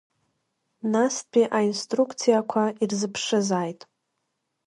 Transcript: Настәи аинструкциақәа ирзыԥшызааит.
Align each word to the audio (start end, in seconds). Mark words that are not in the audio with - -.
Настәи 0.91 1.43
аинструкциақәа 1.57 2.63
ирзыԥшызааит. 2.83 3.81